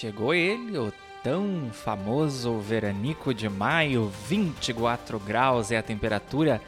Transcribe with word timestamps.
Chegou 0.00 0.32
ele, 0.32 0.78
o 0.78 0.90
tão 1.22 1.68
famoso 1.74 2.58
veranico 2.58 3.34
de 3.34 3.50
maio, 3.50 4.10
24 4.26 5.18
graus 5.20 5.70
é 5.70 5.76
a 5.76 5.82
temperatura 5.82 6.58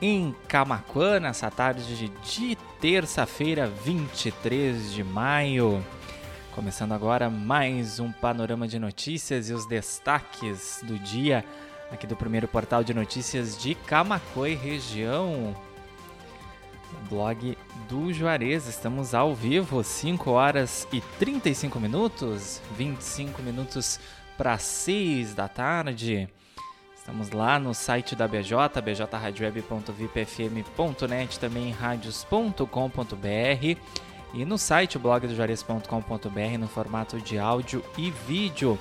em 0.00 0.34
Camacuã 0.48 1.20
nessa 1.20 1.50
tarde 1.50 2.10
de 2.24 2.56
terça-feira, 2.80 3.66
23 3.66 4.90
de 4.94 5.04
maio. 5.04 5.84
Começando 6.54 6.92
agora 6.92 7.28
mais 7.28 8.00
um 8.00 8.10
panorama 8.10 8.66
de 8.66 8.78
notícias 8.78 9.50
e 9.50 9.52
os 9.52 9.66
destaques 9.66 10.80
do 10.82 10.98
dia 10.98 11.44
aqui 11.90 12.06
do 12.06 12.16
primeiro 12.16 12.48
portal 12.48 12.82
de 12.82 12.94
notícias 12.94 13.60
de 13.60 13.74
Camacuã 13.74 14.48
e 14.48 14.54
região. 14.54 15.54
Blog 17.08 17.56
do 17.88 18.12
Juarez, 18.12 18.66
estamos 18.66 19.14
ao 19.14 19.34
vivo, 19.34 19.82
5 19.82 20.30
horas 20.30 20.86
e 20.92 21.00
35 21.18 21.80
minutos, 21.80 22.60
25 22.76 23.40
minutos 23.42 23.98
para 24.36 24.58
6 24.58 25.34
da 25.34 25.48
tarde. 25.48 26.28
Estamos 26.94 27.30
lá 27.30 27.58
no 27.58 27.74
site 27.74 28.14
da 28.14 28.28
BJ, 28.28 28.82
bjradioweb.vipfm.net, 28.82 31.40
também 31.40 31.70
radios.com.br 31.70 33.78
e 34.34 34.44
no 34.44 34.58
site 34.58 34.98
blogdojuarez.com.br 34.98 36.58
no 36.58 36.68
formato 36.68 37.18
de 37.18 37.38
áudio 37.38 37.82
e 37.96 38.10
vídeo. 38.10 38.78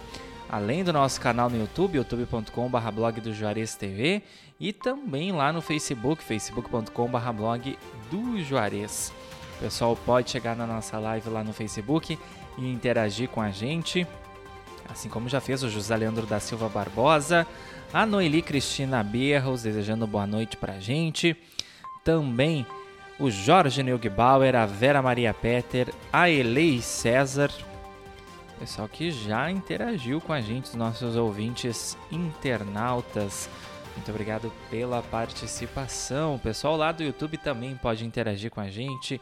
Além 0.50 0.84
do 0.84 0.94
nosso 0.94 1.20
canal 1.20 1.50
no 1.50 1.58
YouTube, 1.58 1.98
youtube.com.br 1.98 2.92
blog 2.94 3.22
do 3.22 3.34
Juarez 3.34 3.76
TV 3.76 4.24
e 4.60 4.74
também 4.74 5.32
lá 5.32 5.54
no 5.54 5.62
Facebook, 5.62 6.24
facebook.com.br 6.24 7.32
blog 7.36 7.78
do 8.10 8.42
Juarez. 8.44 9.14
O 9.58 9.60
pessoal 9.60 9.96
pode 9.96 10.30
chegar 10.30 10.56
na 10.56 10.68
nossa 10.68 11.00
live 11.00 11.30
lá 11.30 11.44
no 11.44 11.54
Facebook 11.54 12.18
e 12.58 12.72
interagir 12.72 13.30
com 13.30 13.42
a 13.42 13.50
gente, 13.50 14.06
assim 14.90 15.10
como 15.10 15.30
já 15.30 15.40
fez 15.40 15.64
o 15.64 15.70
José 15.70 15.96
Leandro 15.96 16.26
da 16.26 16.40
Silva 16.40 16.70
Barbosa, 16.70 17.46
a 17.94 18.06
Noeli 18.06 18.42
Cristina 18.42 19.04
Berros 19.04 19.64
desejando 19.64 20.06
boa 20.08 20.28
noite 20.28 20.58
pra 20.58 20.80
gente. 20.80 21.36
Também 22.04 22.66
o 23.20 23.30
Jorge 23.32 23.82
Neugbauer, 23.82 24.56
a 24.56 24.66
Vera 24.66 25.02
Maria 25.02 25.34
Peter, 25.34 25.94
a 26.12 26.30
Elei 26.30 26.82
César. 26.82 27.52
Pessoal 28.60 28.88
que 28.88 29.12
já 29.12 29.50
interagiu 29.52 30.20
com 30.20 30.34
a 30.34 30.42
gente, 30.42 30.66
os 30.66 30.76
nossos 30.76 31.16
ouvintes 31.16 31.98
internautas. 32.12 33.50
Muito 33.98 34.12
obrigado 34.12 34.54
pela 34.70 35.02
participação. 35.02 36.36
O 36.36 36.40
pessoal 36.40 36.78
lá 36.78 36.92
do 36.92 37.04
YouTube 37.04 37.36
também 37.38 37.76
pode 37.76 38.06
interagir 38.06 38.52
com 38.52 38.62
a 38.62 38.70
gente, 38.70 39.20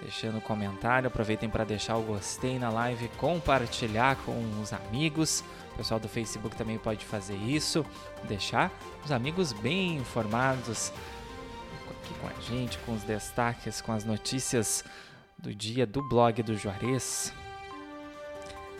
deixando 0.00 0.40
comentário. 0.42 1.08
Aproveitem 1.08 1.48
para 1.48 1.64
deixar 1.64 1.96
o 1.96 2.02
gostei 2.02 2.58
na 2.58 2.68
live, 2.68 3.08
compartilhar 3.16 4.16
com 4.16 4.38
os 4.62 4.72
amigos. 4.72 5.42
O 5.72 5.76
pessoal 5.78 5.98
do 5.98 6.08
Facebook 6.08 6.54
também 6.54 6.78
pode 6.78 7.04
fazer 7.04 7.34
isso, 7.34 7.84
deixar 8.28 8.70
os 9.04 9.10
amigos 9.10 9.52
bem 9.52 9.96
informados 9.96 10.92
aqui 11.90 12.14
com 12.20 12.28
a 12.28 12.40
gente, 12.42 12.78
com 12.80 12.92
os 12.92 13.02
destaques, 13.02 13.80
com 13.80 13.90
as 13.90 14.04
notícias 14.04 14.84
do 15.38 15.52
dia 15.54 15.86
do 15.86 16.06
blog 16.06 16.42
do 16.42 16.56
Juarez. 16.56 17.32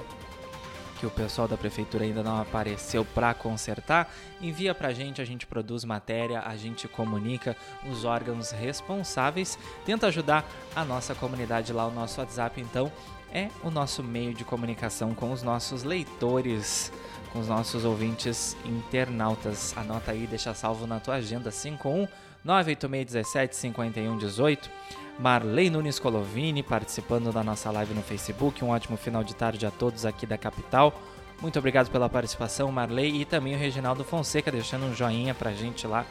que 0.98 1.06
o 1.06 1.10
pessoal 1.10 1.46
da 1.46 1.56
prefeitura 1.56 2.04
ainda 2.04 2.24
não 2.24 2.40
apareceu 2.40 3.04
para 3.04 3.32
consertar, 3.34 4.12
envia 4.40 4.74
para 4.74 4.88
a 4.88 4.92
gente, 4.92 5.22
a 5.22 5.24
gente 5.24 5.46
produz 5.46 5.84
matéria, 5.84 6.40
a 6.40 6.56
gente 6.56 6.88
comunica 6.88 7.56
os 7.88 8.04
órgãos 8.04 8.50
responsáveis, 8.50 9.56
tenta 9.86 10.08
ajudar 10.08 10.44
a 10.74 10.84
nossa 10.84 11.14
comunidade 11.14 11.72
lá, 11.72 11.86
o 11.86 11.92
nosso 11.92 12.20
WhatsApp, 12.20 12.60
então 12.60 12.90
é 13.32 13.48
o 13.62 13.70
nosso 13.70 14.02
meio 14.02 14.34
de 14.34 14.44
comunicação 14.44 15.14
com 15.14 15.30
os 15.32 15.42
nossos 15.42 15.84
leitores 15.84 16.90
com 17.32 17.38
os 17.38 17.48
nossos 17.48 17.84
ouvintes 17.84 18.56
internautas. 18.64 19.76
Anota 19.76 20.12
aí, 20.12 20.26
deixa 20.26 20.54
salvo 20.54 20.86
na 20.86 21.00
tua 21.00 21.14
agenda 21.14 21.50
51 21.50 22.06
98617 22.44 23.56
5118. 23.56 24.70
Marley 25.18 25.68
Nunes 25.68 25.98
Colovini 25.98 26.62
participando 26.62 27.32
da 27.32 27.42
nossa 27.42 27.70
live 27.70 27.92
no 27.92 28.02
Facebook. 28.02 28.64
Um 28.64 28.70
ótimo 28.70 28.96
final 28.96 29.24
de 29.24 29.34
tarde 29.34 29.66
a 29.66 29.70
todos 29.70 30.06
aqui 30.06 30.26
da 30.26 30.38
capital. 30.38 30.94
Muito 31.40 31.58
obrigado 31.58 31.90
pela 31.90 32.08
participação, 32.08 32.70
Marley, 32.70 33.20
e 33.20 33.24
também 33.24 33.54
o 33.54 33.58
Reginaldo 33.58 34.04
Fonseca 34.04 34.50
deixando 34.50 34.86
um 34.86 34.94
joinha 34.94 35.34
pra 35.34 35.52
gente 35.52 35.86
lá 35.86 36.04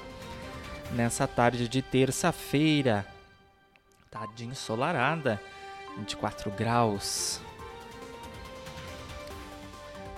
nessa 0.92 1.28
tarde 1.28 1.68
de 1.68 1.82
terça-feira. 1.82 3.06
Tarde 4.10 4.46
ensolarada, 4.46 5.42
24 5.98 6.50
graus. 6.52 7.42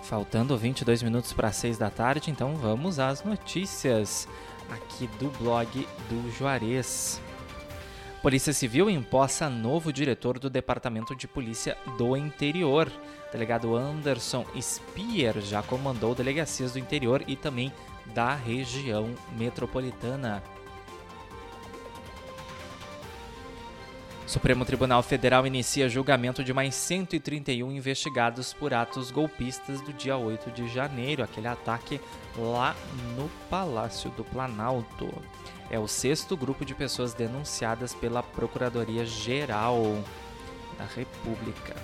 Faltando 0.09 0.57
22 0.57 1.03
minutos 1.03 1.33
para 1.33 1.51
6 1.51 1.77
da 1.77 1.91
tarde, 1.91 2.31
então 2.31 2.55
vamos 2.55 2.97
às 2.97 3.23
notícias 3.23 4.27
aqui 4.67 5.05
do 5.19 5.29
blog 5.37 5.87
do 6.09 6.31
Juarez. 6.31 7.21
Polícia 8.19 8.51
Civil 8.51 8.89
empossa 8.89 9.47
novo 9.51 9.93
diretor 9.93 10.39
do 10.39 10.49
Departamento 10.49 11.15
de 11.15 11.27
Polícia 11.27 11.77
do 11.95 12.17
Interior. 12.17 12.91
O 13.27 13.31
delegado 13.31 13.75
Anderson 13.75 14.47
Spier 14.59 15.39
já 15.41 15.61
comandou 15.61 16.15
delegacias 16.15 16.71
do 16.71 16.79
interior 16.79 17.23
e 17.27 17.35
também 17.35 17.71
da 18.07 18.33
região 18.33 19.13
metropolitana. 19.38 20.41
Supremo 24.29 24.63
Tribunal 24.63 25.01
Federal 25.01 25.47
inicia 25.47 25.89
julgamento 25.89 26.43
de 26.43 26.53
mais 26.53 26.75
131 26.75 27.71
investigados 27.71 28.53
por 28.53 28.75
atos 28.75 29.09
golpistas 29.09 29.81
do 29.81 29.91
dia 29.91 30.17
8 30.17 30.51
de 30.51 30.69
janeiro, 30.69 31.23
aquele 31.23 31.47
ataque 31.47 31.99
lá 32.37 32.75
no 33.17 33.27
Palácio 33.49 34.11
do 34.11 34.23
Planalto. 34.23 35.11
É 35.71 35.79
o 35.79 35.87
sexto 35.87 36.37
grupo 36.37 36.63
de 36.63 36.75
pessoas 36.75 37.15
denunciadas 37.15 37.95
pela 37.95 38.21
Procuradoria-Geral 38.21 39.81
da 40.77 40.85
República. 40.85 41.75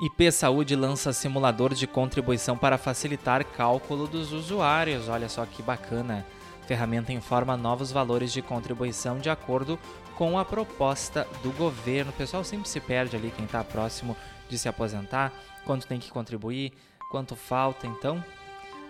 IP 0.00 0.30
Saúde 0.30 0.76
lança 0.76 1.12
simulador 1.12 1.74
de 1.74 1.88
contribuição 1.88 2.56
para 2.56 2.78
facilitar 2.78 3.44
cálculo 3.44 4.06
dos 4.06 4.30
usuários. 4.30 5.08
Olha 5.08 5.28
só 5.28 5.44
que 5.44 5.60
bacana 5.60 6.24
ferramenta 6.68 7.14
informa 7.14 7.56
novos 7.56 7.90
valores 7.90 8.30
de 8.30 8.42
contribuição 8.42 9.18
de 9.18 9.30
acordo 9.30 9.78
com 10.16 10.38
a 10.38 10.44
proposta 10.44 11.26
do 11.42 11.50
governo. 11.52 12.10
O 12.10 12.14
pessoal 12.14 12.44
sempre 12.44 12.68
se 12.68 12.78
perde 12.78 13.16
ali, 13.16 13.32
quem 13.34 13.46
está 13.46 13.64
próximo 13.64 14.14
de 14.50 14.58
se 14.58 14.68
aposentar, 14.68 15.32
quanto 15.64 15.86
tem 15.86 15.98
que 15.98 16.10
contribuir, 16.10 16.74
quanto 17.10 17.34
falta, 17.34 17.86
então, 17.86 18.22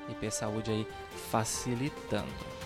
IP 0.08 0.28
Saúde 0.28 0.72
aí 0.72 0.86
facilitando. 1.30 2.57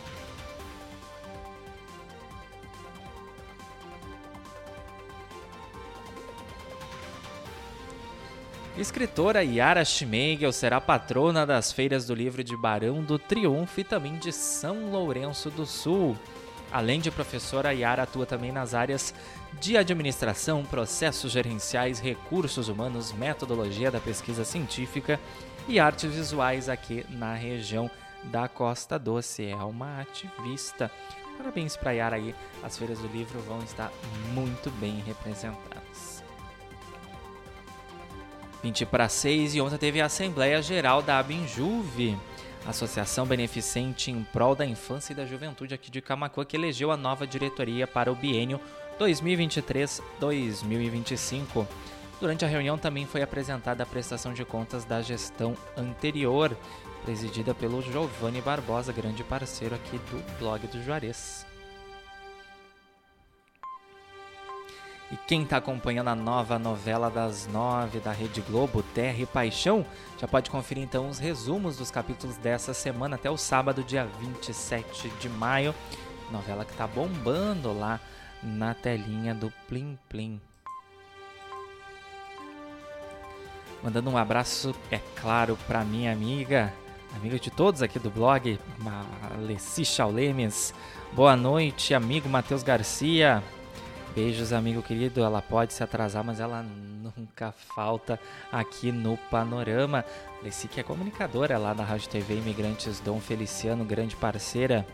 Escritora 8.82 9.44
Yara 9.44 9.84
Schmeigel 9.84 10.50
será 10.50 10.80
patrona 10.80 11.46
das 11.46 11.70
feiras 11.70 12.04
do 12.04 12.16
livro 12.16 12.42
de 12.42 12.56
Barão 12.56 13.00
do 13.00 13.16
Triunfo 13.16 13.80
e 13.80 13.84
também 13.84 14.18
de 14.18 14.32
São 14.32 14.90
Lourenço 14.90 15.50
do 15.50 15.64
Sul. 15.64 16.18
Além 16.72 16.98
de 16.98 17.08
professora, 17.08 17.72
Yara 17.72 18.02
atua 18.02 18.26
também 18.26 18.50
nas 18.50 18.74
áreas 18.74 19.14
de 19.60 19.76
administração, 19.76 20.64
processos 20.64 21.30
gerenciais, 21.30 22.00
recursos 22.00 22.66
humanos, 22.66 23.12
metodologia 23.12 23.88
da 23.88 24.00
pesquisa 24.00 24.44
científica 24.44 25.20
e 25.68 25.78
artes 25.78 26.12
visuais 26.12 26.68
aqui 26.68 27.06
na 27.08 27.34
região 27.34 27.88
da 28.24 28.48
Costa 28.48 28.98
Doce. 28.98 29.46
É 29.46 29.54
uma 29.54 30.00
ativista. 30.00 30.90
Parabéns 31.38 31.76
para 31.76 31.92
Yara 31.92 32.16
aí. 32.16 32.34
As 32.64 32.76
feiras 32.76 32.98
do 32.98 33.06
livro 33.06 33.38
vão 33.42 33.62
estar 33.62 33.92
muito 34.34 34.72
bem 34.72 35.00
representadas. 35.06 36.21
20 38.62 38.86
para 38.86 39.08
6 39.08 39.56
e 39.56 39.60
ontem 39.60 39.76
teve 39.76 40.00
a 40.00 40.06
Assembleia 40.06 40.62
Geral 40.62 41.02
da 41.02 41.18
Abinjuve, 41.18 42.16
Associação 42.66 43.26
Beneficente 43.26 44.10
em 44.10 44.22
Prol 44.22 44.54
da 44.54 44.64
Infância 44.64 45.12
e 45.12 45.16
da 45.16 45.26
Juventude 45.26 45.74
aqui 45.74 45.90
de 45.90 46.00
Camacuã, 46.00 46.44
que 46.44 46.56
elegeu 46.56 46.92
a 46.92 46.96
nova 46.96 47.26
diretoria 47.26 47.88
para 47.88 48.12
o 48.12 48.14
biênio 48.14 48.60
2023-2025. 49.00 51.66
Durante 52.20 52.44
a 52.44 52.48
reunião 52.48 52.78
também 52.78 53.04
foi 53.04 53.20
apresentada 53.20 53.82
a 53.82 53.86
prestação 53.86 54.32
de 54.32 54.44
contas 54.44 54.84
da 54.84 55.02
gestão 55.02 55.56
anterior, 55.76 56.56
presidida 57.04 57.52
pelo 57.52 57.82
Giovanni 57.82 58.40
Barbosa, 58.40 58.92
grande 58.92 59.24
parceiro 59.24 59.74
aqui 59.74 59.98
do 59.98 60.22
blog 60.38 60.64
do 60.68 60.80
Juarez. 60.84 61.50
E 65.12 65.16
quem 65.26 65.42
está 65.42 65.58
acompanhando 65.58 66.08
a 66.08 66.14
nova 66.14 66.58
novela 66.58 67.10
das 67.10 67.46
nove 67.46 68.00
da 68.00 68.12
Rede 68.12 68.40
Globo, 68.40 68.82
Terra 68.82 69.18
e 69.18 69.26
Paixão, 69.26 69.84
já 70.18 70.26
pode 70.26 70.48
conferir 70.48 70.82
então 70.82 71.06
os 71.06 71.18
resumos 71.18 71.76
dos 71.76 71.90
capítulos 71.90 72.38
dessa 72.38 72.72
semana 72.72 73.16
até 73.16 73.30
o 73.30 73.36
sábado, 73.36 73.84
dia 73.84 74.08
27 74.18 75.10
de 75.20 75.28
maio. 75.28 75.74
Novela 76.30 76.64
que 76.64 76.72
está 76.72 76.86
bombando 76.86 77.78
lá 77.78 78.00
na 78.42 78.72
telinha 78.72 79.34
do 79.34 79.52
Plim 79.68 79.98
Plim. 80.08 80.40
Mandando 83.82 84.08
um 84.08 84.16
abraço, 84.16 84.74
é 84.90 84.98
claro, 85.20 85.58
para 85.66 85.84
minha 85.84 86.10
amiga, 86.10 86.72
amiga 87.14 87.38
de 87.38 87.50
todos 87.50 87.82
aqui 87.82 87.98
do 87.98 88.08
blog, 88.08 88.58
Alessi 89.34 89.84
Chaulemes. 89.84 90.72
Boa 91.12 91.36
noite, 91.36 91.92
amigo 91.92 92.30
Matheus 92.30 92.62
Garcia. 92.62 93.42
Beijos, 94.14 94.52
amigo 94.52 94.82
querido. 94.82 95.22
Ela 95.22 95.40
pode 95.40 95.72
se 95.72 95.82
atrasar, 95.82 96.22
mas 96.22 96.38
ela 96.38 96.62
nunca 96.62 97.50
falta 97.52 98.20
aqui 98.50 98.92
no 98.92 99.16
Panorama. 99.30 100.04
Leci 100.42 100.68
que 100.68 100.80
é 100.80 100.82
comunicadora 100.82 101.56
lá 101.56 101.72
da 101.72 101.82
Rádio 101.82 102.10
TV 102.10 102.36
Imigrantes 102.36 103.00
Dom 103.00 103.20
Feliciano, 103.20 103.84
grande 103.84 104.14
parceira. 104.14 104.86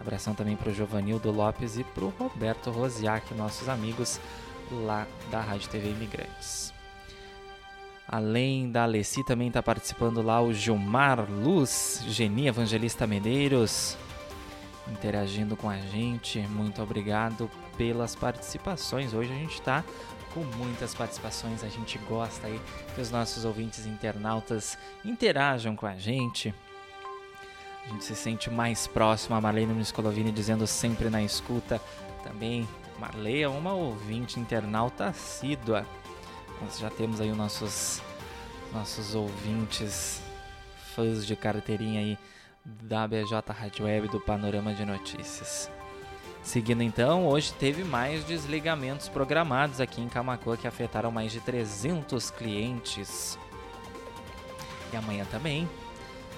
Abração 0.00 0.34
também 0.34 0.56
para 0.56 0.70
o 0.70 0.74
Giovanildo 0.74 1.32
Lopes 1.32 1.76
e 1.78 1.82
para 1.82 2.04
o 2.04 2.10
Roberto 2.10 2.70
Rosiak, 2.70 3.34
nossos 3.34 3.68
amigos 3.68 4.20
lá 4.70 5.06
da 5.30 5.40
Rádio 5.40 5.68
TV 5.70 5.90
Imigrantes. 5.90 6.72
Além 8.06 8.70
da 8.70 8.84
Alessi, 8.84 9.24
também 9.24 9.48
está 9.48 9.62
participando 9.62 10.22
lá 10.22 10.40
o 10.40 10.52
Gilmar 10.52 11.28
Luz, 11.28 12.04
Geni 12.06 12.46
Evangelista 12.46 13.06
Medeiros, 13.06 13.96
interagindo 14.88 15.56
com 15.56 15.68
a 15.68 15.78
gente. 15.78 16.38
Muito 16.40 16.80
obrigado 16.82 17.50
pelas 17.76 18.14
participações. 18.14 19.14
Hoje 19.14 19.32
a 19.32 19.36
gente 19.36 19.54
está 19.54 19.84
com 20.32 20.40
muitas 20.56 20.94
participações. 20.94 21.62
A 21.62 21.68
gente 21.68 21.98
gosta 21.98 22.46
aí 22.46 22.60
que 22.94 23.00
os 23.00 23.10
nossos 23.10 23.44
ouvintes 23.44 23.86
internautas 23.86 24.76
interajam 25.04 25.76
com 25.76 25.86
a 25.86 25.96
gente. 25.96 26.54
A 27.84 27.88
gente 27.88 28.04
se 28.04 28.16
sente 28.16 28.50
mais 28.50 28.86
próximo. 28.86 29.36
A 29.36 29.40
Marlene 29.40 29.72
Miscolovini 29.72 30.32
dizendo 30.32 30.66
sempre 30.66 31.08
na 31.08 31.22
escuta. 31.22 31.80
Também 32.22 32.66
Marley 32.98 33.42
é 33.42 33.48
uma 33.48 33.72
ouvinte 33.72 34.38
internauta 34.38 35.06
assídua. 35.06 35.86
Nós 36.60 36.78
já 36.78 36.90
temos 36.90 37.20
aí 37.20 37.30
os 37.30 37.36
nossos, 37.36 38.02
nossos 38.72 39.14
ouvintes, 39.14 40.22
fãs 40.94 41.26
de 41.26 41.36
carteirinha 41.36 42.00
aí 42.00 42.18
da 42.64 43.06
BJ 43.06 43.52
Rádio 43.52 43.84
Web 43.84 44.08
do 44.08 44.20
Panorama 44.20 44.72
de 44.72 44.84
Notícias. 44.84 45.70
Seguindo 46.44 46.82
então, 46.82 47.26
hoje 47.26 47.54
teve 47.54 47.82
mais 47.82 48.22
desligamentos 48.22 49.08
programados 49.08 49.80
aqui 49.80 50.02
em 50.02 50.10
Camacuã 50.10 50.58
que 50.58 50.68
afetaram 50.68 51.10
mais 51.10 51.32
de 51.32 51.40
300 51.40 52.30
clientes. 52.30 53.38
E 54.92 54.96
amanhã 54.96 55.24
também 55.30 55.66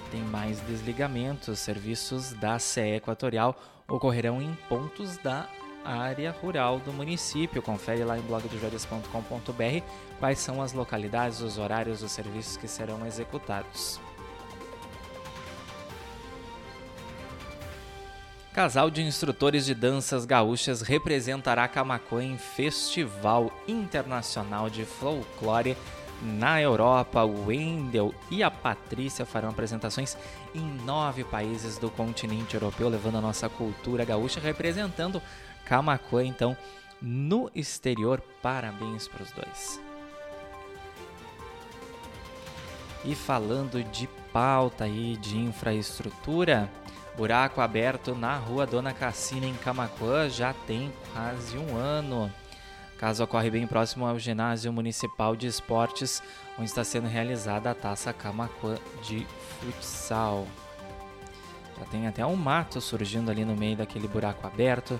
tem 0.09 0.21
mais 0.21 0.61
desligamentos. 0.61 1.59
Serviços 1.59 2.31
da 2.31 2.57
CE 2.57 2.95
Equatorial 2.95 3.55
ocorrerão 3.85 4.41
em 4.41 4.57
pontos 4.69 5.17
da 5.17 5.45
área 5.83 6.31
rural 6.31 6.79
do 6.79 6.93
município. 6.93 7.61
Confere 7.61 8.05
lá 8.05 8.17
em 8.17 8.21
blogdojorias.com.br 8.21 9.85
quais 10.19 10.39
são 10.39 10.61
as 10.61 10.71
localidades, 10.71 11.41
os 11.41 11.57
horários 11.57 11.99
dos 11.99 12.13
serviços 12.13 12.55
que 12.55 12.67
serão 12.67 13.05
executados. 13.05 13.99
Casal 18.57 18.89
de 18.89 19.03
instrutores 19.03 19.67
de 19.67 19.75
danças 19.75 20.25
gaúchas 20.25 20.81
representará 20.81 21.67
Camacuã 21.67 22.23
em 22.23 22.39
Festival 22.39 23.51
Internacional 23.67 24.67
de 24.67 24.83
Folclore 24.83 25.77
na 26.23 26.59
Europa. 26.59 27.23
O 27.23 27.45
Wendel 27.45 28.15
e 28.31 28.41
a 28.41 28.49
Patrícia 28.49 29.27
farão 29.27 29.49
apresentações 29.49 30.17
em 30.55 30.65
nove 30.83 31.23
países 31.23 31.77
do 31.77 31.91
continente 31.91 32.55
europeu, 32.55 32.89
levando 32.89 33.19
a 33.19 33.21
nossa 33.21 33.47
cultura 33.47 34.03
gaúcha, 34.03 34.39
representando 34.39 35.21
Camacuã, 35.63 36.25
então, 36.25 36.57
no 36.99 37.51
exterior. 37.53 38.19
Parabéns 38.41 39.07
para 39.07 39.21
os 39.21 39.31
dois. 39.33 39.79
E 43.05 43.13
falando 43.13 43.83
de 43.83 44.07
pauta 44.33 44.85
aí 44.85 45.15
de 45.17 45.37
infraestrutura, 45.37 46.67
Buraco 47.17 47.61
aberto 47.61 48.13
na 48.13 48.37
rua 48.37 48.67
Dona 48.67 48.93
Cassina, 48.93 49.47
em 49.47 49.55
Camacuã, 49.55 50.29
já 50.29 50.53
tem 50.53 50.93
quase 51.11 51.57
um 51.57 51.75
ano. 51.75 52.31
O 52.93 52.99
caso 52.99 53.23
ocorre 53.23 53.49
bem 53.49 53.65
próximo 53.65 54.05
ao 54.05 54.19
ginásio 54.19 54.71
municipal 54.71 55.35
de 55.35 55.47
esportes, 55.47 56.21
onde 56.59 56.69
está 56.69 56.83
sendo 56.83 57.07
realizada 57.07 57.71
a 57.71 57.73
taça 57.73 58.13
Camacuã 58.13 58.77
de 59.01 59.25
futsal. 59.59 60.47
Já 61.79 61.85
tem 61.85 62.07
até 62.07 62.23
um 62.23 62.35
mato 62.35 62.79
surgindo 62.79 63.31
ali 63.31 63.43
no 63.43 63.55
meio 63.55 63.77
daquele 63.77 64.07
buraco 64.07 64.45
aberto. 64.45 64.99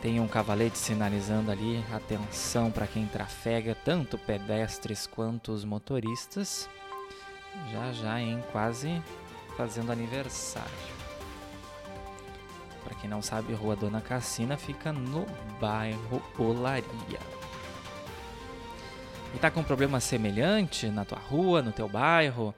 Tem 0.00 0.20
um 0.20 0.28
cavalete 0.28 0.78
sinalizando 0.78 1.50
ali 1.50 1.84
atenção 1.92 2.70
para 2.70 2.86
quem 2.86 3.04
trafega, 3.04 3.76
tanto 3.84 4.16
pedestres 4.16 5.06
quanto 5.06 5.52
os 5.52 5.66
motoristas. 5.66 6.66
Já 7.70 7.92
já, 7.92 8.18
em 8.18 8.40
quase 8.52 9.02
fazendo 9.54 9.92
aniversário. 9.92 10.99
Para 12.90 12.98
quem 12.98 13.08
não 13.08 13.22
sabe, 13.22 13.54
Rua 13.54 13.76
Dona 13.76 14.00
Cassina 14.00 14.56
fica 14.56 14.92
no 14.92 15.24
bairro 15.60 16.20
Olaria. 16.36 17.20
E 19.32 19.38
tá 19.38 19.48
com 19.48 19.60
um 19.60 19.64
problema 19.64 20.00
semelhante 20.00 20.88
na 20.88 21.04
tua 21.04 21.20
rua, 21.20 21.62
no 21.62 21.70
teu 21.70 21.88
bairro? 21.88 22.52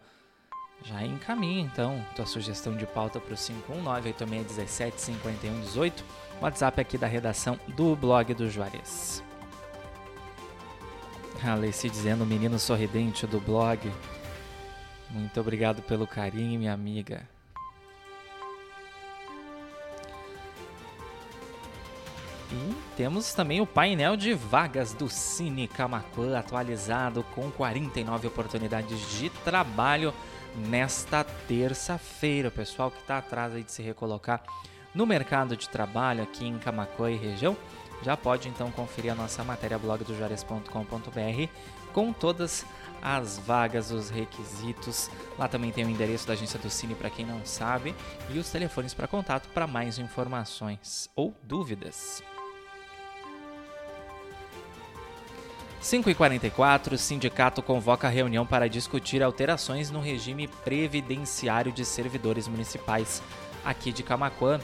Já 0.82 1.04
encaminha 1.04 1.60
então 1.60 2.02
tua 2.16 2.24
sugestão 2.24 2.74
de 2.74 2.86
pauta 2.86 3.20
para 3.20 3.34
o 3.34 3.36
519-8617-5118, 3.36 6.02
WhatsApp 6.40 6.80
aqui 6.80 6.96
da 6.96 7.06
redação 7.06 7.60
do 7.68 7.94
blog 7.94 8.32
do 8.32 8.48
Juarez. 8.48 9.22
Alessi 11.44 11.90
dizendo, 11.90 12.24
menino 12.24 12.58
sorridente 12.58 13.26
do 13.26 13.38
blog. 13.38 13.92
Muito 15.10 15.38
obrigado 15.38 15.82
pelo 15.82 16.06
carinho, 16.06 16.58
minha 16.58 16.72
amiga. 16.72 17.28
E 22.52 22.74
temos 22.96 23.32
também 23.32 23.62
o 23.62 23.66
painel 23.66 24.14
de 24.14 24.34
vagas 24.34 24.92
do 24.92 25.08
Cine 25.08 25.66
Camacuã 25.66 26.38
atualizado 26.38 27.24
com 27.34 27.50
49 27.50 28.26
oportunidades 28.26 29.18
de 29.18 29.30
trabalho 29.30 30.12
nesta 30.68 31.24
terça-feira. 31.24 32.48
O 32.48 32.52
pessoal 32.52 32.90
que 32.90 33.00
está 33.00 33.18
atrás 33.18 33.54
de 33.54 33.72
se 33.72 33.80
recolocar 33.82 34.42
no 34.94 35.06
mercado 35.06 35.56
de 35.56 35.66
trabalho 35.66 36.22
aqui 36.22 36.46
em 36.46 36.58
Camacuã 36.58 37.10
e 37.10 37.16
região 37.16 37.56
já 38.02 38.16
pode 38.16 38.48
então 38.48 38.70
conferir 38.70 39.12
a 39.12 39.14
nossa 39.14 39.42
matéria 39.42 39.78
blog 39.78 40.04
do 40.04 40.14
juarez.com.br 40.14 41.48
com 41.94 42.12
todas 42.12 42.66
as 43.00 43.38
vagas, 43.38 43.90
os 43.90 44.10
requisitos. 44.10 45.10
Lá 45.38 45.48
também 45.48 45.72
tem 45.72 45.84
o 45.84 45.88
endereço 45.88 46.26
da 46.26 46.34
agência 46.34 46.58
do 46.58 46.68
Cine 46.68 46.94
para 46.94 47.08
quem 47.08 47.24
não 47.24 47.46
sabe 47.46 47.94
e 48.28 48.38
os 48.38 48.50
telefones 48.50 48.92
para 48.92 49.08
contato 49.08 49.48
para 49.54 49.66
mais 49.66 49.98
informações 49.98 51.08
ou 51.16 51.34
dúvidas. 51.42 52.22
5h44, 55.82 56.92
o 56.92 56.98
sindicato 56.98 57.60
convoca 57.60 58.08
reunião 58.08 58.46
para 58.46 58.68
discutir 58.68 59.20
alterações 59.20 59.90
no 59.90 60.00
regime 60.00 60.46
previdenciário 60.46 61.72
de 61.72 61.84
servidores 61.84 62.46
municipais. 62.46 63.20
Aqui 63.64 63.90
de 63.90 64.04
Camaquã, 64.04 64.60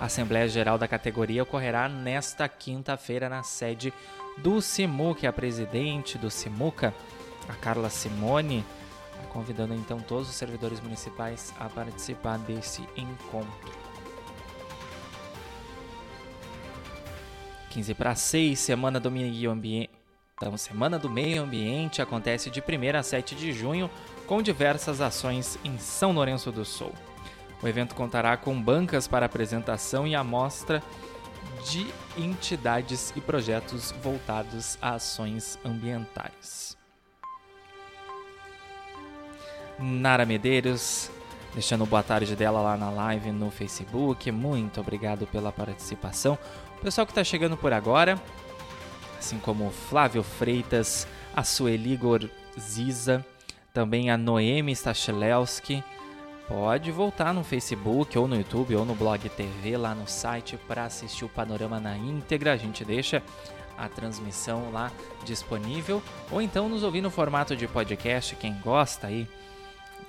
a 0.00 0.06
Assembleia 0.06 0.48
Geral 0.48 0.78
da 0.78 0.88
categoria 0.88 1.42
ocorrerá 1.42 1.90
nesta 1.90 2.48
quinta-feira 2.48 3.28
na 3.28 3.42
sede 3.42 3.92
do 4.38 4.62
SIMUC. 4.62 5.26
A 5.26 5.32
presidente 5.32 6.16
do 6.16 6.30
SIMUCA, 6.30 6.94
a 7.50 7.52
Carla 7.52 7.90
Simone, 7.90 8.64
tá 9.20 9.26
convidando 9.28 9.74
então 9.74 10.00
todos 10.00 10.26
os 10.30 10.34
servidores 10.34 10.80
municipais 10.80 11.52
a 11.60 11.68
participar 11.68 12.38
desse 12.38 12.80
encontro. 12.96 13.72
15 17.68 17.94
para 17.94 18.14
6, 18.14 18.58
Semana 18.58 18.98
do 18.98 19.10
Meio 19.10 19.50
Ambiente 19.50 19.91
então, 20.42 20.56
Semana 20.56 20.98
do 20.98 21.08
Meio 21.08 21.40
Ambiente 21.40 22.02
acontece 22.02 22.50
de 22.50 22.58
1 22.60 22.98
a 22.98 23.02
7 23.04 23.36
de 23.36 23.52
junho, 23.52 23.88
com 24.26 24.42
diversas 24.42 25.00
ações 25.00 25.56
em 25.62 25.78
São 25.78 26.10
Lourenço 26.10 26.50
do 26.50 26.64
Sul. 26.64 26.92
O 27.62 27.68
evento 27.68 27.94
contará 27.94 28.36
com 28.36 28.60
bancas 28.60 29.06
para 29.06 29.24
apresentação 29.24 30.04
e 30.04 30.16
amostra 30.16 30.82
de 31.70 31.86
entidades 32.18 33.12
e 33.14 33.20
projetos 33.20 33.92
voltados 34.02 34.76
a 34.82 34.94
ações 34.94 35.60
ambientais. 35.64 36.76
Nara 39.78 40.26
Medeiros, 40.26 41.08
deixando 41.54 41.86
boa 41.86 42.02
tarde 42.02 42.34
dela 42.34 42.60
lá 42.60 42.76
na 42.76 42.90
live 42.90 43.30
no 43.30 43.48
Facebook. 43.48 44.32
Muito 44.32 44.80
obrigado 44.80 45.24
pela 45.24 45.52
participação. 45.52 46.36
O 46.78 46.80
pessoal 46.82 47.06
que 47.06 47.12
está 47.12 47.22
chegando 47.22 47.56
por 47.56 47.72
agora, 47.72 48.20
assim 49.22 49.38
como 49.38 49.70
Flávio 49.70 50.24
Freitas, 50.24 51.06
a 51.34 51.44
Sueli 51.44 51.96
Gorziza, 51.96 53.24
também 53.72 54.10
a 54.10 54.16
Noemi 54.16 54.74
Stachelewski. 54.74 55.82
Pode 56.48 56.90
voltar 56.90 57.32
no 57.32 57.44
Facebook 57.44 58.18
ou 58.18 58.26
no 58.26 58.34
YouTube 58.34 58.74
ou 58.74 58.84
no 58.84 58.96
Blog 58.96 59.28
TV 59.28 59.76
lá 59.76 59.94
no 59.94 60.08
site 60.08 60.58
para 60.66 60.86
assistir 60.86 61.24
o 61.24 61.28
panorama 61.28 61.78
na 61.78 61.96
íntegra. 61.96 62.52
A 62.52 62.56
gente 62.56 62.84
deixa 62.84 63.22
a 63.78 63.88
transmissão 63.88 64.72
lá 64.72 64.90
disponível 65.24 66.02
ou 66.28 66.42
então 66.42 66.68
nos 66.68 66.82
ouvir 66.82 67.00
no 67.00 67.08
formato 67.08 67.54
de 67.54 67.68
podcast. 67.68 68.34
Quem 68.34 68.54
gosta 68.54 69.06
aí 69.06 69.28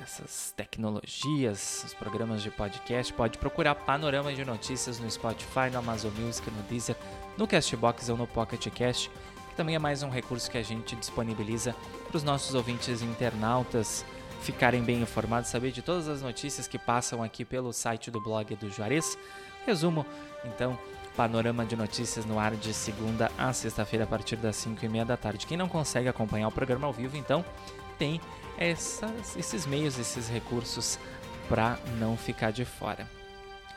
dessas 0.03 0.53
tecnologias, 0.57 1.83
os 1.85 1.93
programas 1.93 2.43
de 2.43 2.51
podcast, 2.51 3.13
pode 3.13 3.37
procurar 3.37 3.73
Panorama 3.73 4.33
de 4.33 4.43
Notícias 4.43 4.99
no 4.99 5.09
Spotify, 5.09 5.69
no 5.71 5.79
Amazon 5.79 6.11
Music, 6.19 6.51
no 6.51 6.61
Deezer, 6.63 6.97
no 7.37 7.47
Castbox 7.47 8.09
ou 8.09 8.17
no 8.17 8.27
Pocket 8.27 8.67
Cast, 8.67 9.09
que 9.49 9.55
também 9.55 9.75
é 9.75 9.79
mais 9.79 10.03
um 10.03 10.09
recurso 10.09 10.51
que 10.51 10.57
a 10.57 10.61
gente 10.61 10.93
disponibiliza 10.97 11.73
para 12.09 12.17
os 12.17 12.23
nossos 12.23 12.53
ouvintes 12.53 13.01
internautas 13.01 14.03
ficarem 14.41 14.83
bem 14.83 15.01
informados, 15.01 15.49
saber 15.49 15.71
de 15.71 15.81
todas 15.81 16.09
as 16.09 16.21
notícias 16.21 16.67
que 16.67 16.77
passam 16.77 17.23
aqui 17.23 17.45
pelo 17.45 17.71
site 17.71 18.11
do 18.11 18.19
blog 18.19 18.53
do 18.57 18.69
Juarez. 18.69 19.17
Resumo, 19.65 20.05
então, 20.43 20.77
panorama 21.15 21.65
de 21.65 21.77
notícias 21.77 22.25
no 22.25 22.37
ar 22.37 22.57
de 22.57 22.73
segunda 22.73 23.31
a 23.37 23.53
sexta-feira 23.53 24.03
a 24.03 24.07
partir 24.07 24.35
das 24.35 24.57
5 24.57 24.83
e 24.83 24.89
meia 24.89 25.05
da 25.05 25.15
tarde. 25.15 25.47
Quem 25.47 25.55
não 25.55 25.69
consegue 25.69 26.09
acompanhar 26.09 26.49
o 26.49 26.51
programa 26.51 26.87
ao 26.87 26.91
vivo, 26.91 27.15
então, 27.15 27.45
tem 28.03 28.19
essas, 28.57 29.37
esses 29.37 29.65
meios, 29.65 29.97
esses 29.97 30.27
recursos 30.27 30.99
para 31.47 31.79
não 31.97 32.17
ficar 32.17 32.51
de 32.51 32.65
fora. 32.65 33.09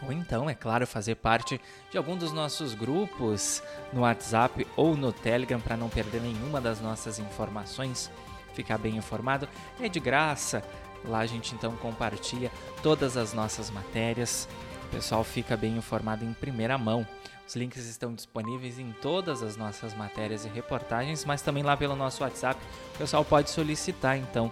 Ou 0.02 0.12
então, 0.12 0.50
é 0.50 0.54
claro, 0.54 0.84
fazer 0.84 1.14
parte 1.14 1.60
de 1.92 1.96
algum 1.96 2.16
dos 2.16 2.32
nossos 2.32 2.74
grupos 2.74 3.62
no 3.92 4.00
WhatsApp 4.00 4.66
ou 4.76 4.96
no 4.96 5.12
Telegram 5.12 5.60
para 5.60 5.76
não 5.76 5.88
perder 5.88 6.20
nenhuma 6.20 6.60
das 6.60 6.80
nossas 6.80 7.20
informações, 7.20 8.10
ficar 8.52 8.78
bem 8.78 8.96
informado. 8.96 9.48
É 9.80 9.88
de 9.88 10.00
graça. 10.00 10.60
Lá 11.04 11.20
a 11.20 11.26
gente 11.26 11.54
então 11.54 11.76
compartilha 11.76 12.50
todas 12.82 13.16
as 13.16 13.32
nossas 13.32 13.70
matérias. 13.70 14.48
O 14.86 14.88
pessoal 14.88 15.22
fica 15.22 15.56
bem 15.56 15.76
informado 15.76 16.24
em 16.24 16.32
primeira 16.32 16.76
mão. 16.76 17.06
Os 17.46 17.54
links 17.54 17.86
estão 17.86 18.12
disponíveis 18.12 18.78
em 18.78 18.92
todas 19.00 19.42
as 19.42 19.56
nossas 19.56 19.94
matérias 19.94 20.44
e 20.44 20.48
reportagens, 20.48 21.24
mas 21.24 21.40
também 21.42 21.62
lá 21.62 21.76
pelo 21.76 21.94
nosso 21.94 22.24
WhatsApp. 22.24 22.60
O 22.94 22.98
pessoal 22.98 23.24
pode 23.24 23.50
solicitar 23.50 24.18
então 24.18 24.50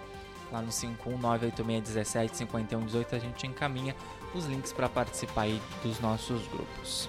lá 0.53 0.63
no 0.63 0.69
51986175118 0.69 3.13
a 3.13 3.19
gente 3.19 3.47
encaminha 3.47 3.97
os 4.33 4.47
links 4.47 4.73
para 4.73 4.89
participar 4.89 5.43
aí 5.43 5.61
dos 5.83 5.99
nossos 5.99 6.47
grupos. 6.47 7.09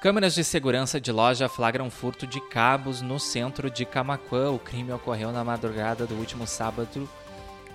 Câmeras 0.00 0.34
de 0.34 0.42
segurança 0.44 1.00
de 1.00 1.12
loja 1.12 1.48
flagram 1.48 1.90
furto 1.90 2.26
de 2.26 2.40
cabos 2.40 3.00
no 3.00 3.18
centro 3.18 3.70
de 3.70 3.84
Camaquã. 3.84 4.50
O 4.50 4.58
crime 4.58 4.92
ocorreu 4.92 5.32
na 5.32 5.42
madrugada 5.42 6.06
do 6.06 6.14
último 6.16 6.46
sábado, 6.46 7.08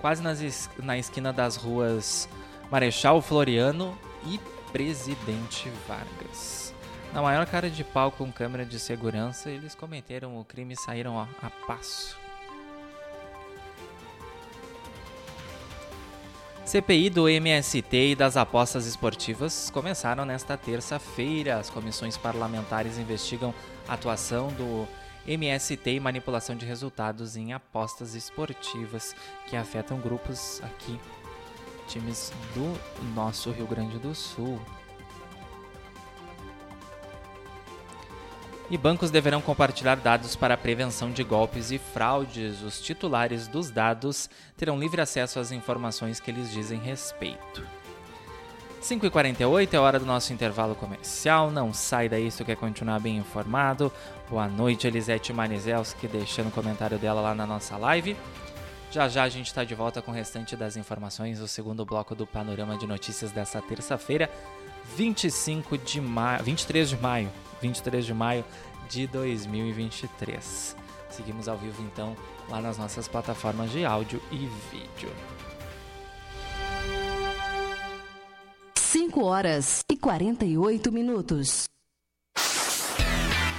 quase 0.00 0.22
nas, 0.22 0.70
na 0.78 0.96
esquina 0.96 1.32
das 1.32 1.56
ruas 1.56 2.28
Marechal 2.70 3.20
Floriano 3.20 3.98
e 4.26 4.40
Presidente 4.72 5.70
Vargas. 5.86 6.74
Na 7.12 7.20
maior 7.20 7.46
cara 7.46 7.68
de 7.68 7.84
pau 7.84 8.10
com 8.10 8.32
câmera 8.32 8.64
de 8.64 8.78
segurança, 8.78 9.50
eles 9.50 9.74
cometeram 9.74 10.40
o 10.40 10.44
crime 10.44 10.72
e 10.72 10.76
saíram 10.76 11.20
a 11.20 11.26
passo. 11.66 12.16
CPI 16.64 17.10
do 17.10 17.28
MST 17.28 18.12
e 18.12 18.14
das 18.14 18.36
apostas 18.36 18.86
esportivas 18.86 19.68
começaram 19.68 20.24
nesta 20.24 20.56
terça-feira. 20.56 21.58
As 21.58 21.68
comissões 21.68 22.16
parlamentares 22.16 22.98
investigam 22.98 23.52
a 23.86 23.92
atuação 23.92 24.48
do 24.48 24.88
MST 25.26 25.90
e 25.90 26.00
manipulação 26.00 26.56
de 26.56 26.64
resultados 26.64 27.36
em 27.36 27.52
apostas 27.52 28.14
esportivas 28.14 29.14
que 29.46 29.56
afetam 29.56 29.98
grupos 30.00 30.62
aqui, 30.62 30.98
times 31.86 32.32
do 32.54 32.78
nosso 33.14 33.50
Rio 33.50 33.66
Grande 33.66 33.98
do 33.98 34.14
Sul. 34.14 34.60
E 38.70 38.78
bancos 38.78 39.10
deverão 39.10 39.42
compartilhar 39.42 39.96
dados 39.96 40.34
para 40.34 40.54
a 40.54 40.56
prevenção 40.56 41.10
de 41.10 41.22
golpes 41.22 41.70
e 41.70 41.78
fraudes. 41.78 42.62
Os 42.62 42.80
titulares 42.80 43.46
dos 43.46 43.70
dados 43.70 44.30
terão 44.56 44.78
livre 44.78 45.00
acesso 45.00 45.38
às 45.38 45.52
informações 45.52 46.18
que 46.18 46.30
eles 46.30 46.50
dizem 46.50 46.80
respeito. 46.80 47.62
5h48 48.82 49.74
é 49.74 49.78
hora 49.78 49.98
do 49.98 50.06
nosso 50.06 50.32
intervalo 50.32 50.74
comercial. 50.74 51.50
Não 51.50 51.72
sai 51.72 52.08
daí 52.08 52.30
se 52.30 52.42
quer 52.44 52.56
continuar 52.56 52.98
bem 52.98 53.18
informado. 53.18 53.92
Boa 54.28 54.48
noite, 54.48 54.86
Elisete 54.86 55.32
Manizelski, 55.32 56.08
deixando 56.08 56.48
o 56.48 56.52
comentário 56.52 56.98
dela 56.98 57.20
lá 57.20 57.34
na 57.34 57.46
nossa 57.46 57.76
live. 57.76 58.16
Já 58.92 59.08
já 59.08 59.22
a 59.22 59.28
gente 59.30 59.46
está 59.46 59.64
de 59.64 59.74
volta 59.74 60.02
com 60.02 60.10
o 60.10 60.14
restante 60.14 60.54
das 60.54 60.76
informações, 60.76 61.40
o 61.40 61.48
segundo 61.48 61.82
bloco 61.82 62.14
do 62.14 62.26
Panorama 62.26 62.76
de 62.76 62.86
Notícias 62.86 63.32
dessa 63.32 63.62
terça-feira, 63.62 64.30
25 64.94 65.78
de 65.78 65.98
maio, 65.98 66.44
23 66.44 66.90
de 66.90 66.96
maio 66.98 67.32
23 67.62 68.04
de 68.04 68.12
maio 68.12 68.44
de 68.90 69.06
2023. 69.06 70.76
Seguimos 71.08 71.48
ao 71.48 71.56
vivo 71.56 71.82
então 71.82 72.14
lá 72.50 72.60
nas 72.60 72.76
nossas 72.76 73.08
plataformas 73.08 73.70
de 73.70 73.82
áudio 73.82 74.20
e 74.30 74.46
vídeo. 74.70 75.10
5 78.76 79.24
horas 79.24 79.82
e 79.90 79.96
48 79.96 80.92
minutos. 80.92 81.64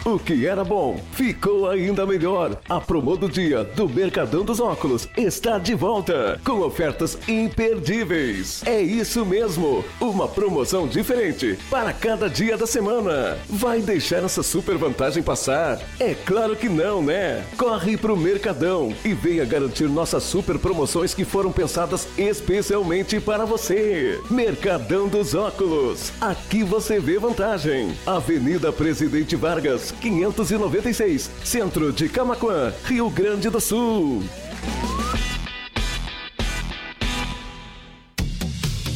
O 0.05 0.19
que 0.19 0.45
era 0.45 0.65
bom 0.65 1.00
ficou 1.13 1.69
ainda 1.69 2.05
melhor. 2.05 2.60
A 2.67 2.81
promo 2.81 3.15
do 3.15 3.29
dia 3.29 3.63
do 3.63 3.88
Mercadão 3.88 4.43
dos 4.43 4.60
Óculos 4.60 5.07
está 5.15 5.57
de 5.57 5.74
volta 5.74 6.41
com 6.43 6.60
ofertas 6.60 7.17
imperdíveis. 7.25 8.62
É 8.65 8.81
isso 8.81 9.25
mesmo, 9.25 9.83
uma 10.01 10.27
promoção 10.27 10.89
diferente 10.89 11.57
para 11.69 11.93
cada 11.93 12.29
dia 12.29 12.57
da 12.57 12.67
semana. 12.67 13.38
Vai 13.50 13.79
deixar 13.79 14.25
essa 14.25 14.43
super 14.43 14.75
vantagem 14.75 15.24
passar? 15.24 15.79
É 15.98 16.13
claro 16.13 16.57
que 16.57 16.67
não, 16.67 17.01
né? 17.01 17.41
Corre 17.57 17.95
pro 17.95 18.17
Mercadão 18.17 18.93
e 19.05 19.13
venha 19.13 19.45
garantir 19.45 19.88
nossas 19.88 20.24
super 20.24 20.60
promoções 20.60 21.13
que 21.13 21.24
foram 21.24 21.51
pensadas 21.51 22.10
especialmente 22.17 23.22
para 23.22 23.45
você. 23.45 24.19
Mercadão 24.29 25.07
dos 25.07 25.33
Óculos. 25.33 26.12
Aqui 26.19 26.62
você 26.62 27.00
vê 27.00 27.17
vantagem. 27.17 27.95
Avenida 28.05 28.69
Presidente 28.69 29.38
Vargas 29.38 29.92
596, 29.93 31.29
centro 31.43 31.91
de 31.91 32.09
Camaquã, 32.09 32.73
Rio 32.85 33.09
Grande 33.09 33.50
do 33.50 33.59
Sul. 33.59 34.23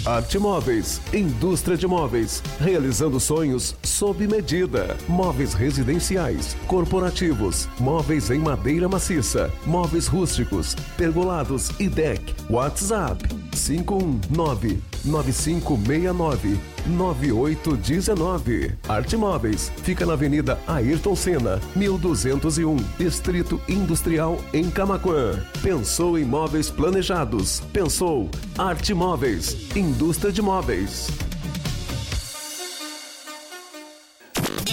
Arte 0.08 0.39
Móveis, 0.39 1.01
indústria 1.13 1.75
de 1.75 1.86
móveis, 1.86 2.42
realizando 2.62 3.20
sonhos 3.20 3.75
sob 3.84 4.25
medida. 4.25 4.96
Móveis 5.06 5.54
residenciais, 5.54 6.56
corporativos, 6.66 7.68
móveis 7.77 8.32
em 8.32 8.39
madeira 8.39 8.88
maciça, 8.88 9.51
móveis 9.66 10.08
rústicos, 10.08 10.75
pergolados 10.96 11.72
e 11.77 11.89
deck. 11.89 12.34
WhatsApp 12.50 13.47
519 13.58 14.82
9569 15.04 16.60
9819. 16.86 18.78
Arte 18.88 19.18
Móveis 19.18 19.72
fica 19.84 20.06
na 20.06 20.14
Avenida 20.14 20.60
Ayrton 20.68 21.16
Senna, 21.16 21.60
1201, 21.76 22.78
Distrito 22.98 23.60
Industrial 23.68 24.40
em 24.54 24.70
Camaquã. 24.70 25.44
Pensou 25.62 26.18
em 26.18 26.24
móveis 26.26 26.70
planejados? 26.70 27.62
Pensou 27.74 28.30
Arte 28.58 28.94
Móveis, 28.94 29.76
indústria 29.76 30.32
de 30.32 30.42
móveis. 30.42 31.08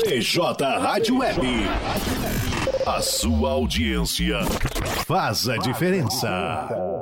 BJ 0.07 0.41
Rádio 0.79 1.19
Web. 1.19 1.41
A 2.87 3.01
sua 3.01 3.53
audiência 3.53 4.41
faz 5.07 5.49
a 5.49 5.57
diferença. 5.57 6.94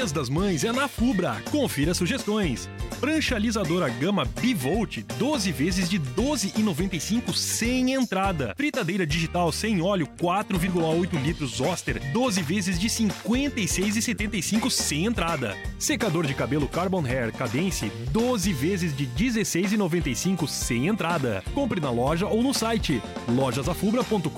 Mês 0.00 0.12
das 0.12 0.30
Mães 0.30 0.64
é 0.64 0.72
na 0.72 0.88
Fubra. 0.88 1.36
Confira 1.50 1.92
sugestões. 1.92 2.70
Prancha 2.98 3.36
alisadora 3.36 3.86
Gama 3.90 4.24
Bivolt, 4.24 5.04
12 5.18 5.52
vezes 5.52 5.90
de 5.90 6.00
12,95 6.00 7.34
sem 7.34 7.92
entrada. 7.92 8.54
Fritadeira 8.56 9.06
digital 9.06 9.52
sem 9.52 9.82
óleo, 9.82 10.08
4,8 10.18 11.22
litros 11.22 11.60
Oster, 11.60 12.00
12 12.14 12.40
vezes 12.40 12.80
de 12.80 12.88
56,75 12.88 14.70
sem 14.70 15.04
entrada. 15.04 15.54
Secador 15.78 16.26
de 16.26 16.32
cabelo 16.32 16.66
Carbon 16.66 17.04
Hair 17.04 17.34
Cadence, 17.34 17.92
12 18.10 18.54
vezes 18.54 18.96
de 18.96 19.06
16,95 19.06 20.48
sem 20.48 20.86
entrada. 20.86 21.44
Compre 21.52 21.78
na 21.78 21.90
loja 21.90 22.26
ou 22.26 22.42
no 22.42 22.54
site 22.54 23.02
lojasafubra.com.br. 23.28 24.30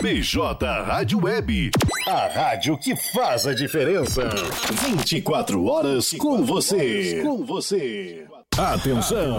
BJ 0.02 0.66
Rádio 0.85 1.25
Web, 1.25 1.71
a 2.07 2.26
rádio 2.28 2.76
que 2.78 2.95
faz 3.12 3.47
a 3.47 3.54
diferença. 3.54 4.28
24 4.87 5.64
horas 5.64 6.12
com 6.12 6.45
você. 6.45 7.23
Com 7.23 7.42
você. 7.45 8.26
Atenção. 8.57 9.38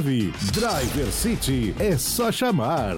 Driver 0.00 1.12
City 1.12 1.74
é 1.78 1.98
só 1.98 2.32
chamar. 2.32 2.96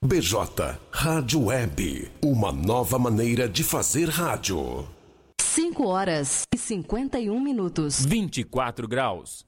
BJ 0.00 0.78
Rádio 0.92 1.46
Web, 1.46 2.12
uma 2.22 2.52
nova 2.52 2.96
maneira 2.96 3.48
de 3.48 3.64
fazer 3.64 4.08
rádio. 4.08 4.86
5 5.42 5.84
horas 5.84 6.42
e 6.54 6.56
51 6.56 7.40
minutos. 7.40 8.06
24 8.06 8.86
graus. 8.86 9.44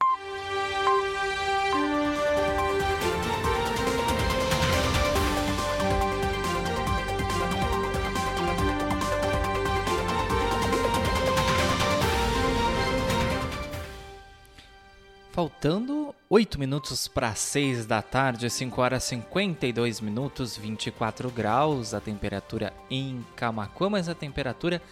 Faltando 15.32 16.12
8 16.28 16.58
minutos 16.58 17.06
para 17.06 17.32
6 17.36 17.86
da 17.86 18.02
tarde, 18.02 18.50
5 18.50 18.80
horas 18.80 19.04
52 19.04 20.00
minutos, 20.00 20.56
24 20.56 21.30
graus 21.30 21.94
a 21.94 22.00
temperatura 22.00 22.72
em 22.90 23.24
Camacuã, 23.36 23.88
mas 23.88 24.08
a 24.08 24.14
temperatura 24.14 24.82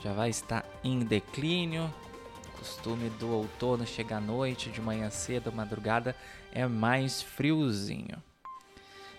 já 0.00 0.12
vai 0.12 0.30
estar 0.30 0.64
em 0.82 0.98
declínio. 0.98 1.94
Costume 2.58 3.08
do 3.20 3.30
outono 3.30 3.86
chegar 3.86 4.16
à 4.16 4.20
noite, 4.20 4.68
de 4.68 4.80
manhã 4.80 5.08
cedo, 5.10 5.52
madrugada 5.52 6.16
é 6.50 6.66
mais 6.66 7.22
friozinho. 7.22 8.20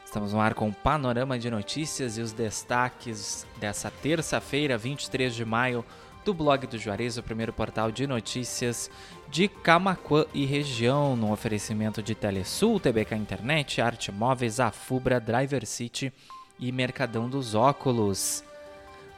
Estamos 0.04 0.34
no 0.34 0.42
ar 0.42 0.54
com 0.54 0.68
o 0.68 0.74
panorama 0.74 1.40
de 1.40 1.50
notícias 1.50 2.18
e 2.18 2.22
os 2.22 2.34
destaques 2.34 3.48
dessa 3.62 3.90
terça-feira, 3.90 4.78
23 4.78 5.34
de 5.34 5.46
maio 5.46 5.86
do 6.26 6.34
blog 6.34 6.66
do 6.66 6.78
Juarez, 6.78 7.18
o 7.18 7.24
primeiro 7.24 7.54
portal 7.54 7.90
de 7.92 8.08
notícias 8.08 8.90
de 9.30 9.48
Camaquã 9.48 10.26
e 10.34 10.44
região, 10.44 11.16
no 11.16 11.32
oferecimento 11.32 12.02
de 12.02 12.16
Telesul, 12.16 12.80
TBK 12.80 13.14
Internet, 13.16 13.80
Arte 13.80 14.12
Móveis, 14.12 14.60
Afubra, 14.60 15.20
Driver 15.20 15.68
City 15.68 16.12
e 16.60 16.72
Mercadão 16.72 17.30
dos 17.30 17.54
Óculos. 17.54 18.44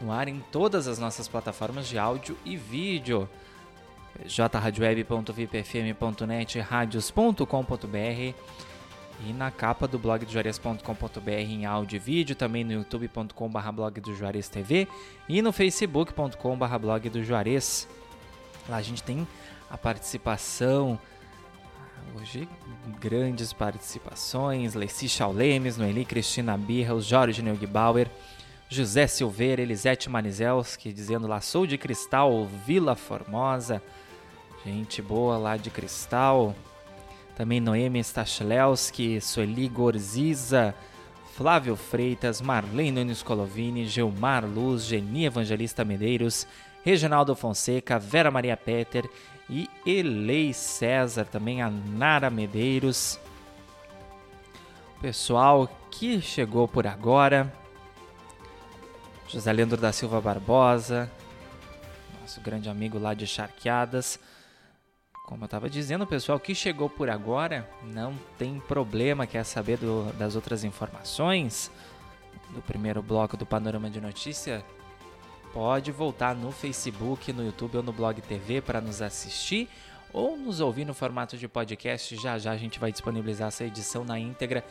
No 0.02 0.12
ar 0.12 0.28
em 0.28 0.43
todas 0.52 0.86
as 0.86 1.00
nossas 1.00 1.30
plataformas 1.30 1.88
de 1.88 1.98
áudio 1.98 2.38
e 2.43 2.58
vídeo 2.58 3.30
jradioweb.vipfm.net, 4.26 6.60
radios.com.br 6.60 8.36
e 9.25 9.34
na 9.34 9.49
capa 9.49 9.88
do 9.88 9.97
blog 9.97 10.25
do 10.25 10.32
Juarez.com.br 10.32 11.30
em 11.30 11.65
áudio 11.65 11.95
e 11.95 11.99
vídeo, 11.99 12.36
também 12.36 12.63
no 12.63 12.73
youtube.com.br 12.73 13.71
blog 13.73 13.99
do 13.99 14.13
Juarez 14.15 14.47
TV 14.47 14.88
e 15.27 15.41
no 15.41 15.51
facebook.com.br 15.51 16.77
blog 16.80 17.10
do 17.10 17.23
Juarez. 17.23 17.88
Lá 18.69 18.77
a 18.77 18.82
gente 18.82 19.01
tem 19.01 19.27
a 19.69 19.77
participação, 19.77 20.99
hoje 22.15 22.47
grandes 22.99 23.51
participações, 23.53 24.75
Leci 24.75 25.10
Chaulemes, 25.10 25.77
Noeli 25.77 26.06
Cristina 26.06 26.58
Birra, 26.58 26.99
Jorge 26.99 27.41
Neugbauer, 27.41 28.10
José 28.69 29.08
Silveira, 29.08 29.62
Elisete 29.62 30.10
Manizelski, 30.10 30.93
dizendo 30.93 31.27
lá, 31.27 31.41
sou 31.41 31.65
de 31.65 31.77
Cristal, 31.77 32.45
Vila 32.45 32.95
Formosa, 32.95 33.82
gente 34.65 35.01
boa 35.01 35.38
lá 35.38 35.58
de 35.58 35.69
Cristal, 35.69 36.53
também 37.38 37.60
Noemi 37.60 38.00
Stachlewski, 38.00 39.21
Sueli 39.21 39.69
Gorziza, 39.69 40.73
Flávio 41.36 41.76
Freitas, 41.76 42.41
Marlene 42.41 43.04
Nunes 43.04 43.21
Colovini, 43.21 43.86
Gilmar 43.86 44.43
Luz, 44.43 44.86
Geni 44.86 45.26
Evangelista 45.26 45.86
Medeiros, 45.86 46.47
Reginaldo 46.84 47.36
Fonseca, 47.36 48.00
Vera 48.00 48.32
Maria 48.32 48.58
Peter 48.58 49.08
e 49.47 49.69
Elei 49.86 50.52
César, 50.52 51.26
também 51.26 51.62
a 51.62 51.69
Nara 51.69 52.32
Medeiros. 52.32 53.19
Pessoal 55.00 55.69
que 55.91 56.19
chegou 56.19 56.67
por 56.67 56.88
agora, 56.88 57.54
José 59.28 59.54
Leandro 59.54 59.78
da 59.78 59.91
Silva 59.91 60.19
Barbosa, 60.19 61.08
nosso 62.19 62.41
grande 62.41 62.67
amigo 62.67 62.97
lá 62.97 63.13
de 63.13 63.28
Charqueadas. 63.28 64.19
Como 65.28 65.44
eu 65.44 65.46
estava 65.46 65.70
dizendo, 65.70 66.08
pessoal 66.08 66.40
que 66.40 66.56
chegou 66.56 66.90
por 66.90 67.10
agora 67.10 67.70
não 67.84 68.16
tem 68.38 68.62
problema, 68.62 69.28
quer 69.28 69.44
saber 69.44 69.78
do, 69.78 70.06
das 70.13 70.38
outras 70.38 70.63
informações 70.63 71.70
do 72.52 72.62
primeiro 72.62 73.04
bloco 73.04 73.36
do 73.36 73.46
Panorama 73.46 73.90
de 73.90 74.00
Notícia, 74.00 74.63
pode 75.52 75.92
voltar 75.92 76.34
no 76.34 76.50
Facebook, 76.50 77.34
no 77.34 77.44
YouTube 77.44 77.76
ou 77.76 77.84
no 77.84 77.92
Blog 77.92 78.22
TV 78.22 78.62
para 78.62 78.80
nos 78.80 79.02
assistir 79.02 79.68
ou 80.13 80.38
nos 80.38 80.62
ouvir 80.62 80.86
no 80.86 80.94
formato 80.94 81.38
de 81.38 81.46
podcast. 81.46 82.16
Já 82.16 82.40
já 82.40 82.52
a 82.54 82.58
gente 82.58 82.80
vai 82.80 82.90
disponibilizar 82.90 83.50
essa 83.50 83.66
edição 83.66 84.06
na 84.06 84.18
íntegra 84.18 84.63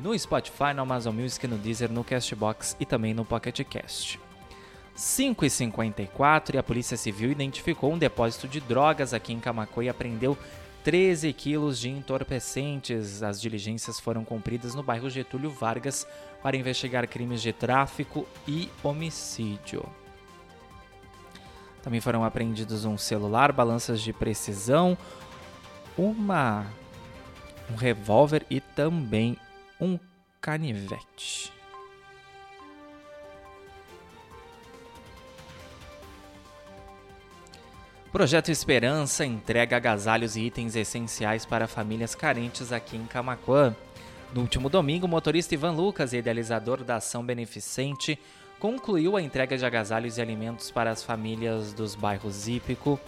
no 0.00 0.16
Spotify, 0.16 0.72
no 0.72 0.82
Amazon 0.82 1.16
Music, 1.16 1.44
no 1.48 1.58
Deezer, 1.58 1.90
no 1.90 2.04
Castbox 2.04 2.76
e 2.78 2.86
também 2.86 3.12
no 3.12 3.24
Pocket 3.24 3.64
Cast. 3.64 4.20
5h54 5.00 6.54
e 6.54 6.58
a 6.58 6.62
Polícia 6.62 6.94
Civil 6.94 7.30
identificou 7.30 7.90
um 7.90 7.96
depósito 7.96 8.46
de 8.46 8.60
drogas 8.60 9.14
aqui 9.14 9.32
em 9.32 9.40
Camacuã 9.40 9.84
e 9.84 9.88
apreendeu 9.88 10.36
13 10.84 11.32
quilos 11.32 11.78
de 11.78 11.88
entorpecentes. 11.88 13.22
As 13.22 13.40
diligências 13.40 13.98
foram 13.98 14.26
cumpridas 14.26 14.74
no 14.74 14.82
bairro 14.82 15.08
Getúlio 15.08 15.50
Vargas 15.50 16.06
para 16.42 16.54
investigar 16.54 17.08
crimes 17.08 17.40
de 17.40 17.50
tráfico 17.50 18.26
e 18.46 18.68
homicídio. 18.82 19.82
Também 21.82 22.02
foram 22.02 22.22
apreendidos 22.22 22.84
um 22.84 22.98
celular, 22.98 23.52
balanças 23.52 24.02
de 24.02 24.12
precisão, 24.12 24.98
uma 25.96 26.66
um 27.72 27.74
revólver 27.74 28.44
e 28.50 28.60
também 28.60 29.34
um 29.80 29.98
canivete. 30.42 31.59
Projeto 38.12 38.50
Esperança 38.50 39.24
entrega 39.24 39.76
agasalhos 39.76 40.34
e 40.34 40.40
itens 40.40 40.74
essenciais 40.74 41.46
para 41.46 41.68
famílias 41.68 42.12
carentes 42.12 42.72
aqui 42.72 42.96
em 42.96 43.06
Camaquã. 43.06 43.72
No 44.34 44.40
último 44.40 44.68
domingo, 44.68 45.06
o 45.06 45.08
motorista 45.08 45.54
Ivan 45.54 45.70
Lucas, 45.70 46.12
idealizador 46.12 46.82
da 46.82 46.96
ação 46.96 47.24
beneficente, 47.24 48.18
concluiu 48.58 49.16
a 49.16 49.22
entrega 49.22 49.56
de 49.56 49.64
agasalhos 49.64 50.18
e 50.18 50.20
alimentos 50.20 50.72
para 50.72 50.90
as 50.90 51.04
famílias 51.04 51.72
dos 51.72 51.94
bairros 51.94 52.48
Hípico, 52.48 52.98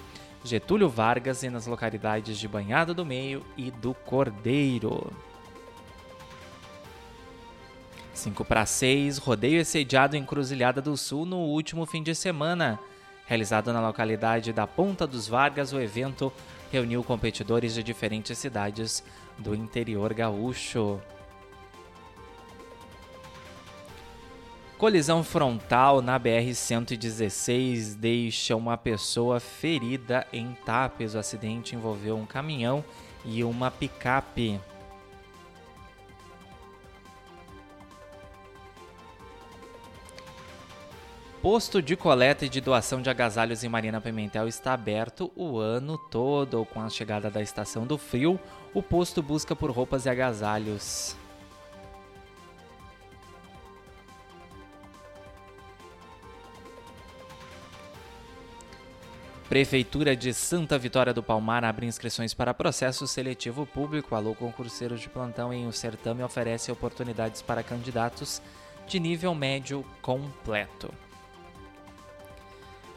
Getúlio 0.44 0.88
Vargas 0.88 1.42
e 1.42 1.50
nas 1.50 1.66
localidades 1.66 2.38
de 2.38 2.46
Banhado 2.46 2.94
do 2.94 3.04
Meio 3.04 3.44
e 3.56 3.72
do 3.72 3.94
Cordeiro. 3.94 5.12
5 8.14 8.44
para 8.44 8.64
6, 8.64 9.18
rodeio 9.18 9.60
excediado 9.60 10.16
em 10.16 10.24
Cruzilhada 10.24 10.80
do 10.80 10.96
Sul 10.96 11.26
no 11.26 11.38
último 11.38 11.86
fim 11.86 12.04
de 12.04 12.14
semana. 12.14 12.78
Realizado 13.32 13.72
na 13.72 13.80
localidade 13.80 14.52
da 14.52 14.66
Ponta 14.66 15.06
dos 15.06 15.26
Vargas, 15.26 15.72
o 15.72 15.80
evento 15.80 16.30
reuniu 16.70 17.02
competidores 17.02 17.72
de 17.72 17.82
diferentes 17.82 18.36
cidades 18.36 19.02
do 19.38 19.54
interior 19.54 20.12
gaúcho. 20.12 21.00
Colisão 24.76 25.24
frontal 25.24 26.02
na 26.02 26.20
BR-116 26.20 27.96
deixa 27.96 28.54
uma 28.54 28.76
pessoa 28.76 29.40
ferida 29.40 30.26
em 30.30 30.52
Tapes. 30.66 31.14
O 31.14 31.18
acidente 31.18 31.74
envolveu 31.74 32.18
um 32.18 32.26
caminhão 32.26 32.84
e 33.24 33.42
uma 33.42 33.70
picape. 33.70 34.60
Posto 41.42 41.82
de 41.82 41.96
coleta 41.96 42.46
e 42.46 42.48
de 42.48 42.60
doação 42.60 43.02
de 43.02 43.10
agasalhos 43.10 43.64
em 43.64 43.68
Marina 43.68 44.00
Pimentel 44.00 44.46
está 44.46 44.74
aberto 44.74 45.32
o 45.34 45.58
ano 45.58 45.98
todo. 45.98 46.64
Com 46.66 46.80
a 46.80 46.88
chegada 46.88 47.28
da 47.28 47.42
estação 47.42 47.84
do 47.84 47.98
frio, 47.98 48.38
o 48.72 48.80
posto 48.80 49.20
busca 49.20 49.56
por 49.56 49.68
roupas 49.72 50.06
e 50.06 50.08
agasalhos. 50.08 51.16
Prefeitura 59.48 60.14
de 60.14 60.32
Santa 60.32 60.78
Vitória 60.78 61.12
do 61.12 61.24
Palmar 61.24 61.64
abre 61.64 61.84
inscrições 61.84 62.32
para 62.32 62.54
processo 62.54 63.06
seletivo 63.08 63.66
público. 63.66 64.14
Alô, 64.14 64.32
concurseiros 64.32 65.00
de 65.00 65.08
plantão 65.08 65.52
em 65.52 65.66
o 65.66 65.72
certame 65.72 66.22
oferece 66.22 66.70
oportunidades 66.70 67.42
para 67.42 67.64
candidatos 67.64 68.40
de 68.86 69.00
nível 69.00 69.34
médio 69.34 69.84
completo. 70.00 71.01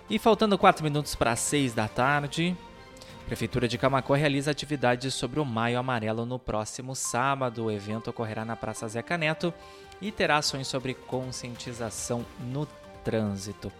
E 0.07 0.19
faltando 0.19 0.57
4 0.57 0.83
minutos 0.83 1.15
para 1.15 1.35
6 1.35 1.73
da 1.73 1.87
tarde, 1.87 2.55
a 3.23 3.25
Prefeitura 3.25 3.67
de 3.67 3.75
Camacó 3.75 4.13
realiza 4.13 4.51
atividades 4.51 5.15
sobre 5.15 5.39
o 5.39 5.45
Maio 5.45 5.79
Amarelo 5.79 6.27
no 6.27 6.37
próximo 6.37 6.95
sábado. 6.95 7.65
O 7.65 7.71
evento 7.71 8.11
ocorrerá 8.11 8.45
na 8.45 8.55
Praça 8.55 8.87
Zeca 8.87 9.17
Neto 9.17 9.51
e 9.99 10.11
terá 10.11 10.37
ações 10.37 10.67
sobre 10.67 10.93
conscientização 10.93 12.23
no 12.39 12.67
trânsito 13.03 13.71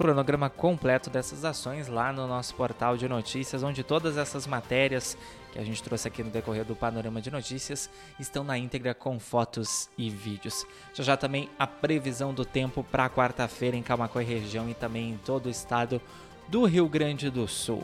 cronograma 0.00 0.48
completo 0.48 1.10
dessas 1.10 1.44
ações 1.44 1.86
lá 1.86 2.10
no 2.10 2.26
nosso 2.26 2.54
portal 2.54 2.96
de 2.96 3.06
notícias, 3.06 3.62
onde 3.62 3.84
todas 3.84 4.16
essas 4.16 4.46
matérias 4.46 5.14
que 5.52 5.58
a 5.58 5.64
gente 5.64 5.82
trouxe 5.82 6.06
aqui 6.06 6.22
no 6.22 6.30
decorrer 6.30 6.64
do 6.64 6.76
Panorama 6.76 7.20
de 7.20 7.30
Notícias 7.30 7.90
estão 8.18 8.44
na 8.44 8.56
íntegra 8.56 8.94
com 8.94 9.18
fotos 9.18 9.88
e 9.98 10.08
vídeos. 10.08 10.64
Já 10.94 11.02
já 11.02 11.16
também 11.16 11.48
a 11.58 11.66
previsão 11.66 12.32
do 12.32 12.44
tempo 12.44 12.84
para 12.84 13.10
quarta-feira 13.10 13.76
em 13.76 13.82
Camacoa 13.82 14.22
região 14.22 14.68
e 14.68 14.74
também 14.74 15.10
em 15.10 15.16
todo 15.18 15.46
o 15.46 15.50
estado 15.50 16.00
do 16.48 16.64
Rio 16.64 16.88
Grande 16.88 17.30
do 17.30 17.46
Sul. 17.48 17.82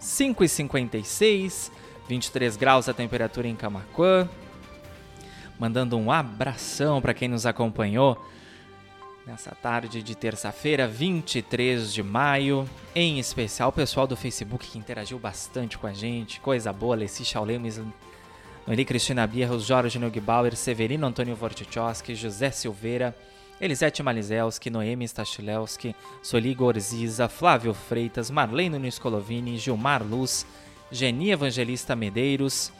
5h56, 0.00 1.70
23 2.08 2.56
graus 2.56 2.88
a 2.88 2.94
temperatura 2.94 3.48
em 3.48 3.56
Camacuã. 3.56 4.28
Mandando 5.58 5.96
um 5.96 6.10
abração 6.10 7.00
para 7.00 7.14
quem 7.14 7.28
nos 7.28 7.46
acompanhou 7.46 8.22
nessa 9.26 9.50
tarde 9.50 10.02
de 10.02 10.14
terça-feira, 10.14 10.86
23 10.86 11.92
de 11.92 12.02
maio. 12.02 12.68
Em 12.94 13.18
especial 13.18 13.70
o 13.70 13.72
pessoal 13.72 14.06
do 14.06 14.16
Facebook 14.16 14.68
que 14.68 14.78
interagiu 14.78 15.18
bastante 15.18 15.76
com 15.76 15.86
a 15.86 15.92
gente. 15.92 16.40
Coisa 16.40 16.72
boa, 16.72 16.94
Alessi 16.94 17.24
Chaulemes, 17.24 17.80
Noeli 18.66 18.84
Cristina 18.84 19.26
Bierros, 19.26 19.64
Jorge 19.64 19.98
Neugbauer, 19.98 20.54
Severino 20.54 21.06
Antônio 21.06 21.34
Vortichowski, 21.34 22.14
José 22.14 22.52
Silveira, 22.52 23.16
Elisete 23.60 24.02
Malizelski, 24.02 24.70
Noemi 24.70 25.06
Stachilewski, 25.08 25.96
Soli 26.22 26.54
Gorziza, 26.54 27.28
Flávio 27.28 27.74
Freitas, 27.74 28.30
Marlene 28.30 28.78
Nunes 28.78 29.00
Gilmar 29.56 30.04
Luz, 30.04 30.46
Geni 30.90 31.32
Evangelista 31.32 31.96
Medeiros, 31.96 32.72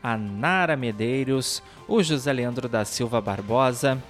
Anara 0.00 0.76
Medeiros, 0.76 1.60
o 1.88 2.02
José 2.02 2.32
Leandro 2.32 2.68
da 2.68 2.84
Silva 2.84 3.20
Barbosa, 3.20 4.00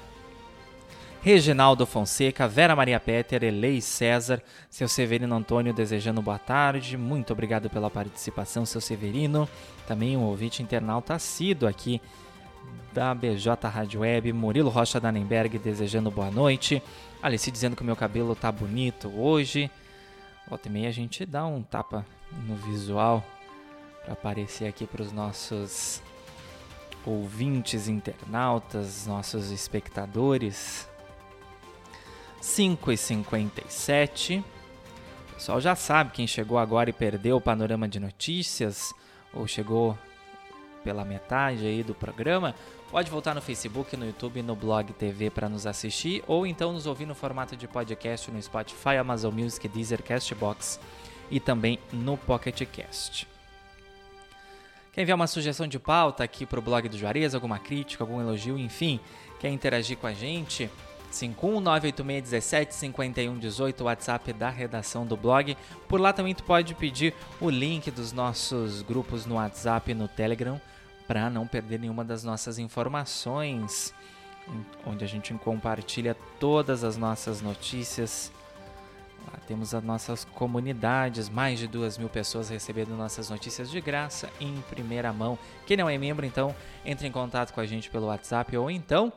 Reginaldo 1.28 1.84
Fonseca, 1.84 2.48
Vera 2.48 2.74
Maria 2.74 2.98
Peter, 2.98 3.44
Elei 3.44 3.82
César, 3.82 4.42
seu 4.70 4.88
Severino 4.88 5.34
Antônio 5.36 5.74
desejando 5.74 6.22
boa 6.22 6.38
tarde. 6.38 6.96
Muito 6.96 7.34
obrigado 7.34 7.68
pela 7.68 7.90
participação, 7.90 8.64
seu 8.64 8.80
Severino. 8.80 9.46
Também 9.86 10.16
um 10.16 10.22
ouvinte 10.22 10.62
internauta 10.62 11.12
assíduo 11.12 11.68
aqui 11.68 12.00
da 12.94 13.14
BJ 13.14 13.68
Rádio 13.68 14.00
Web, 14.00 14.32
Murilo 14.32 14.70
Rocha 14.70 14.98
Danenberg 14.98 15.58
desejando 15.58 16.10
boa 16.10 16.30
noite. 16.30 16.82
Alice 17.22 17.50
dizendo 17.50 17.76
que 17.76 17.82
o 17.82 17.84
meu 17.84 17.94
cabelo 17.94 18.34
tá 18.34 18.50
bonito 18.50 19.12
hoje. 19.14 19.70
Volta 20.48 20.66
e 20.66 20.72
meia 20.72 20.88
a 20.88 20.92
gente 20.92 21.26
dá 21.26 21.44
um 21.44 21.62
tapa 21.62 22.06
no 22.46 22.56
visual 22.56 23.22
para 24.02 24.14
aparecer 24.14 24.66
aqui 24.66 24.86
para 24.86 25.02
os 25.02 25.12
nossos 25.12 26.02
ouvintes, 27.04 27.86
internautas, 27.86 29.06
nossos 29.06 29.50
espectadores. 29.50 30.87
5 32.40 32.92
e 32.92 32.96
57 32.96 34.44
O 35.30 35.34
pessoal 35.34 35.60
já 35.60 35.74
sabe 35.74 36.12
quem 36.12 36.26
chegou 36.26 36.58
agora 36.58 36.90
e 36.90 36.92
perdeu 36.92 37.36
o 37.36 37.40
panorama 37.40 37.88
de 37.88 37.98
notícias 37.98 38.94
ou 39.32 39.46
chegou 39.46 39.96
pela 40.82 41.04
metade 41.04 41.66
aí 41.66 41.82
do 41.82 41.94
programa, 41.94 42.54
pode 42.90 43.10
voltar 43.10 43.34
no 43.34 43.42
Facebook, 43.42 43.96
no 43.96 44.06
YouTube 44.06 44.42
no 44.42 44.56
Blog 44.56 44.92
TV 44.92 45.28
para 45.28 45.48
nos 45.48 45.66
assistir 45.66 46.22
ou 46.26 46.46
então 46.46 46.72
nos 46.72 46.86
ouvir 46.86 47.04
no 47.04 47.14
formato 47.14 47.56
de 47.56 47.68
podcast 47.68 48.30
no 48.30 48.40
Spotify, 48.40 48.96
Amazon 48.98 49.34
Music, 49.34 49.68
Deezer, 49.68 50.02
Castbox 50.02 50.80
e 51.30 51.38
também 51.38 51.78
no 51.92 52.16
Pocket 52.16 52.62
Cast. 52.66 53.28
Quer 54.92 55.02
enviar 55.02 55.16
uma 55.16 55.26
sugestão 55.26 55.66
de 55.66 55.78
pauta 55.78 56.24
aqui 56.24 56.46
para 56.46 56.58
o 56.58 56.62
blog 56.62 56.88
do 56.88 56.96
Juarez, 56.96 57.34
alguma 57.34 57.58
crítica, 57.58 58.02
algum 58.02 58.20
elogio, 58.20 58.58
enfim, 58.58 58.98
quer 59.38 59.50
interagir 59.50 59.96
com 59.98 60.06
a 60.06 60.12
gente? 60.14 60.70
51986175118, 61.12 63.82
WhatsApp 63.82 64.32
da 64.32 64.50
redação 64.50 65.06
do 65.06 65.16
blog. 65.16 65.56
Por 65.88 66.00
lá 66.00 66.12
também 66.12 66.34
tu 66.34 66.42
pode 66.44 66.74
pedir 66.74 67.14
o 67.40 67.48
link 67.50 67.90
dos 67.90 68.12
nossos 68.12 68.82
grupos 68.82 69.26
no 69.26 69.34
WhatsApp 69.36 69.90
e 69.90 69.94
no 69.94 70.06
Telegram 70.08 70.60
para 71.06 71.30
não 71.30 71.46
perder 71.46 71.80
nenhuma 71.80 72.04
das 72.04 72.22
nossas 72.22 72.58
informações, 72.58 73.94
onde 74.84 75.02
a 75.04 75.08
gente 75.08 75.32
compartilha 75.34 76.14
todas 76.38 76.84
as 76.84 76.98
nossas 76.98 77.40
notícias. 77.40 78.30
Lá 79.26 79.38
temos 79.46 79.72
as 79.74 79.82
nossas 79.82 80.24
comunidades, 80.24 81.30
mais 81.30 81.58
de 81.58 81.66
duas 81.66 81.96
mil 81.96 82.08
pessoas 82.08 82.50
recebendo 82.50 82.96
nossas 82.96 83.30
notícias 83.30 83.70
de 83.70 83.80
graça 83.80 84.28
em 84.38 84.60
primeira 84.70 85.12
mão. 85.12 85.38
Quem 85.66 85.76
não 85.76 85.88
é 85.88 85.96
membro, 85.96 86.26
então, 86.26 86.54
entre 86.84 87.08
em 87.08 87.12
contato 87.12 87.52
com 87.52 87.60
a 87.60 87.66
gente 87.66 87.90
pelo 87.90 88.06
WhatsApp 88.06 88.56
ou 88.56 88.70
então 88.70 89.12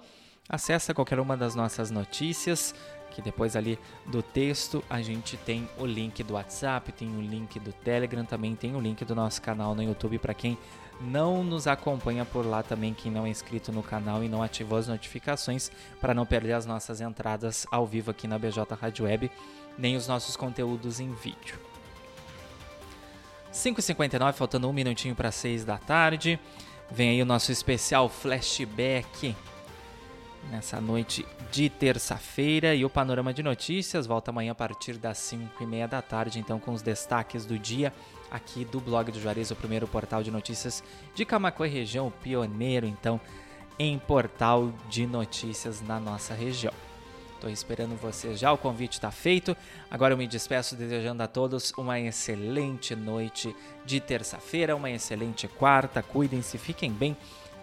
Acesse 0.50 0.94
qualquer 0.94 1.20
uma 1.20 1.38
das 1.38 1.56
nossas 1.56 1.92
notícias, 1.92 2.76
que 3.12 3.22
depois 3.22 3.56
ali 3.56 3.78
do 4.06 4.24
texto 4.24 4.84
a 4.90 5.02
gente 5.02 5.38
tem 5.38 5.70
o 5.78 5.86
link 5.86 6.24
do 6.24 6.34
WhatsApp, 6.34 6.92
tem 6.92 7.16
o 7.16 7.22
link 7.22 7.60
do 7.60 7.72
Telegram, 7.72 8.26
também 8.26 8.56
tem 8.56 8.76
o 8.76 8.80
link 8.80 9.04
do 9.06 9.16
nosso 9.16 9.42
canal 9.42 9.76
no 9.76 9.84
YouTube 9.84 10.18
para 10.18 10.34
quem 10.34 10.58
não 11.00 11.44
nos 11.44 11.68
acompanha 11.68 12.24
por 12.26 12.46
lá 12.46 12.62
também, 12.62 12.94
quem 12.94 13.12
não 13.12 13.26
é 13.26 13.30
inscrito 13.30 13.72
no 13.72 13.82
canal 13.82 14.24
e 14.24 14.30
não 14.30 14.44
ativou 14.44 14.78
as 14.78 14.88
notificações 14.88 15.72
para 16.00 16.14
não 16.14 16.26
perder 16.26 16.54
as 16.54 16.66
nossas 16.66 17.02
entradas 17.02 17.66
ao 17.72 17.86
vivo 17.88 18.12
aqui 18.12 18.28
na 18.28 18.38
BJ 18.38 18.64
Rádio 18.80 19.06
Web, 19.06 19.32
nem 19.78 19.96
os 19.96 20.08
nossos 20.08 20.36
conteúdos 20.36 21.00
em 21.00 21.12
vídeo. 21.14 21.60
5h59, 23.52 24.34
faltando 24.34 24.70
um 24.70 24.74
minutinho 24.74 25.16
para 25.16 25.32
6 25.32 25.66
da 25.66 25.78
tarde. 25.78 26.40
Vem 26.90 27.10
aí 27.10 27.22
o 27.22 27.26
nosso 27.26 27.52
especial 27.52 28.08
flashback 28.08 29.36
nessa 30.50 30.82
noite 30.82 31.26
de 31.52 31.70
terça-feira. 31.70 32.74
E 32.74 32.84
o 32.84 32.90
Panorama 32.90 33.34
de 33.34 33.44
Notícias 33.44 34.08
volta 34.08 34.32
amanhã 34.32 34.52
a 34.52 34.56
partir 34.56 34.98
das 34.98 35.18
5 35.20 35.64
e 35.64 35.66
meia 35.66 35.88
da 35.88 36.02
tarde, 36.02 36.40
então 36.40 36.60
com 36.60 36.72
os 36.72 36.82
destaques 36.82 37.46
do 37.46 37.60
dia 37.60 37.94
aqui 38.30 38.64
do 38.64 38.80
blog 38.80 39.12
do 39.12 39.20
Juarez, 39.20 39.52
o 39.52 39.56
primeiro 39.56 39.88
portal 39.88 40.24
de 40.24 40.32
notícias 40.32 40.84
de 41.14 41.26
Camacuã 41.26 41.68
região, 41.68 42.08
o 42.08 42.12
pioneiro 42.12 42.86
então 42.86 43.20
em 43.78 44.00
portal 44.00 44.72
de 44.90 45.06
notícias 45.06 45.82
na 45.82 46.00
nossa 46.00 46.34
região. 46.34 46.74
Estou 47.42 47.50
esperando 47.50 48.00
vocês 48.00 48.40
já, 48.40 48.54
o 48.54 48.58
convite 48.58 48.94
está 48.94 49.10
feito. 49.10 49.58
Agora 49.90 50.14
eu 50.14 50.18
me 50.18 50.28
despeço 50.28 50.76
desejando 50.76 51.24
a 51.24 51.28
todos 51.28 51.74
uma 51.76 52.00
excelente 52.00 52.96
noite 52.96 53.56
de 53.84 54.00
terça-feira, 54.00 54.76
uma 54.76 54.92
excelente 54.92 55.48
quarta. 55.48 56.04
Cuidem-se, 56.04 56.60
fiquem 56.60 56.92
bem. 56.92 57.18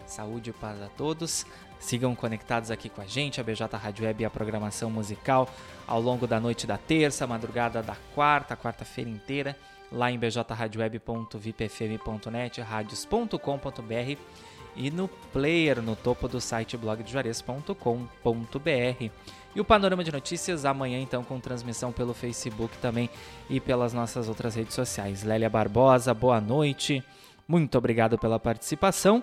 Saúde 0.05 0.51
e 0.51 0.53
paz 0.53 0.83
a 0.83 0.89
todos. 0.89 1.47
Sigam 1.79 2.15
conectados 2.15 2.71
aqui 2.71 2.89
com 2.89 3.01
a 3.01 3.07
gente, 3.07 3.41
a 3.41 3.45
BJ 3.45 3.77
Rádio 3.77 4.05
Web 4.05 4.23
e 4.23 4.27
a 4.27 4.31
programação 4.31 4.91
musical 4.91 5.49
ao 5.87 6.01
longo 6.01 6.27
da 6.27 6.41
noite 6.41 6.67
da 6.67 6.77
terça, 6.77 7.25
madrugada 7.27 7.83
da 7.83 7.97
quarta, 8.15 8.57
quarta-feira 8.57 9.09
inteira, 9.09 9.57
lá 9.91 10.11
em 10.11 10.19
bjradioweb.vipfm.net, 10.19 12.61
radios.com.br 12.61 14.19
e 14.77 14.91
no 14.91 15.09
player 15.33 15.81
no 15.83 15.97
topo 15.97 16.29
do 16.29 16.41
site 16.41 16.77
blogdejuarez.com.br. 16.77 19.11
E 19.55 19.61
o 19.61 19.65
Panorama 19.65 20.05
de 20.05 20.13
Notícias 20.13 20.65
amanhã, 20.65 21.01
então, 21.01 21.25
com 21.25 21.41
transmissão 21.41 21.91
pelo 21.91 22.15
Facebook 22.15 22.79
também 22.79 23.11
e 23.51 23.59
pelas 23.59 23.93
nossas 23.93 24.29
outras 24.29 24.55
redes 24.55 24.75
sociais. 24.75 25.25
Lélia 25.25 25.51
Barbosa, 25.51 26.15
boa 26.15 26.41
noite. 26.41 27.03
Muito 27.47 27.77
obrigado 27.77 28.17
pela 28.19 28.39
participação. 28.39 29.23